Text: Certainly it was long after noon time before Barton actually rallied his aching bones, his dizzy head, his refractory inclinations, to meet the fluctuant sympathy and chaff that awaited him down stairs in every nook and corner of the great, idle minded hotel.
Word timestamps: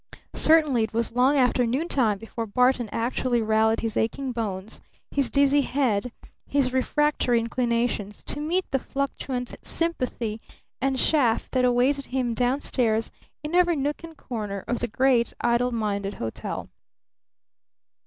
Certainly 0.33 0.81
it 0.85 0.93
was 0.95 1.11
long 1.11 1.37
after 1.37 1.63
noon 1.63 1.87
time 1.87 2.17
before 2.17 2.47
Barton 2.47 2.89
actually 2.91 3.39
rallied 3.39 3.81
his 3.81 3.95
aching 3.95 4.31
bones, 4.31 4.81
his 5.11 5.29
dizzy 5.29 5.61
head, 5.61 6.11
his 6.47 6.73
refractory 6.73 7.39
inclinations, 7.39 8.23
to 8.23 8.39
meet 8.39 8.65
the 8.71 8.79
fluctuant 8.79 9.53
sympathy 9.61 10.41
and 10.81 10.97
chaff 10.97 11.51
that 11.51 11.65
awaited 11.65 12.05
him 12.07 12.33
down 12.33 12.61
stairs 12.61 13.11
in 13.43 13.53
every 13.53 13.75
nook 13.75 14.03
and 14.03 14.17
corner 14.17 14.63
of 14.67 14.79
the 14.79 14.87
great, 14.87 15.35
idle 15.41 15.71
minded 15.71 16.15
hotel. 16.15 16.67